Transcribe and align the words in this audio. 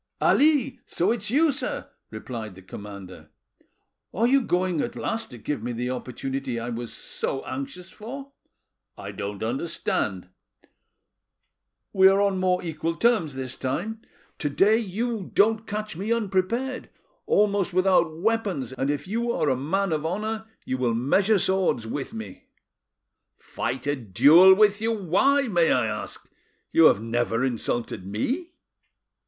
"Ali! 0.19 0.79
so 0.87 1.11
it's 1.11 1.29
you, 1.29 1.51
sir," 1.51 1.87
replied 2.09 2.55
the 2.55 2.63
commander. 2.63 3.29
"Are 4.11 4.25
you 4.25 4.41
going 4.41 4.81
at 4.81 4.95
last 4.95 5.29
to 5.29 5.37
give 5.37 5.61
me 5.61 5.73
the 5.73 5.91
opportunity 5.91 6.59
I 6.59 6.69
was 6.69 6.91
so 6.91 7.45
anxious 7.45 7.91
for?" 7.91 8.31
"I 8.97 9.11
don't 9.11 9.43
understand." 9.43 10.29
"We 11.93 12.07
are 12.07 12.19
on 12.19 12.39
more 12.39 12.63
equal 12.63 12.95
terms 12.95 13.35
this 13.35 13.55
time; 13.55 14.01
to 14.39 14.49
day 14.49 14.79
you 14.79 15.29
don't 15.35 15.67
catch 15.67 15.95
me 15.95 16.11
unprepared, 16.11 16.89
almost 17.27 17.71
without 17.71 18.17
weapons, 18.19 18.73
and 18.73 18.89
if 18.89 19.07
you 19.07 19.31
are 19.31 19.49
a 19.51 19.55
man 19.55 19.91
of 19.91 20.03
honour 20.03 20.47
you 20.65 20.79
will 20.79 20.95
measure 20.95 21.37
swords 21.37 21.85
with 21.85 22.11
me." 22.11 22.47
"Fight 23.37 23.85
a 23.85 23.95
duel 23.95 24.55
with 24.55 24.81
you! 24.81 24.91
why, 24.93 25.43
may 25.47 25.71
I 25.71 25.85
ask? 25.85 26.27
You 26.71 26.85
have 26.85 27.01
never 27.03 27.43
insulted 27.43 28.03
me." 28.07 28.53